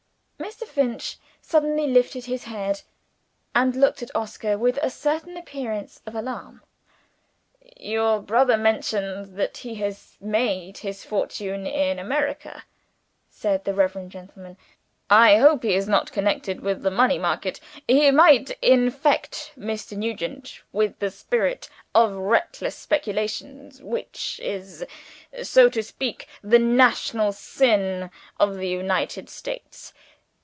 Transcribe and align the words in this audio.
Mr. 0.51 0.67
Finch 0.67 1.17
suddenly 1.41 1.85
lifted 1.87 2.25
his 2.25 2.45
head, 2.45 2.81
and 3.53 3.75
looked 3.75 4.01
at 4.01 4.13
Oscar 4.15 4.57
with 4.57 4.77
a 4.81 4.89
certain 4.89 5.37
appearance 5.37 6.01
of 6.05 6.15
alarm. 6.15 6.61
"Your 7.77 8.19
brother 8.19 8.57
mentions 8.57 9.33
that 9.33 9.57
he 9.57 9.75
has 9.75 10.17
made 10.19 10.79
his 10.79 11.03
fortune 11.05 11.67
in 11.67 11.99
America," 11.99 12.63
said 13.29 13.63
the 13.63 13.73
Reverend 13.73 14.11
gentleman. 14.11 14.57
"I 15.11 15.37
hope 15.37 15.61
he 15.63 15.73
is 15.75 15.87
not 15.87 16.11
connected 16.11 16.59
with 16.61 16.81
the 16.81 16.91
money 16.91 17.17
market. 17.19 17.59
He 17.87 18.09
might 18.11 18.49
infect 18.63 19.51
Mr. 19.57 19.95
Nugent 19.97 20.61
with 20.71 20.97
the 20.99 21.11
spirit 21.11 21.69
of 21.93 22.13
reckless 22.13 22.75
speculation 22.75 23.71
which 23.81 24.39
is, 24.43 24.85
so 25.43 25.69
to 25.69 25.83
speak, 25.83 26.27
the 26.41 26.59
national 26.59 27.31
sin 27.31 28.09
of 28.39 28.55
the 28.57 28.67
United 28.69 29.29
States. 29.29 29.93